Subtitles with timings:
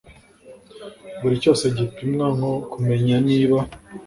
[1.21, 3.57] buri cyose gipimwa nko kumenya niba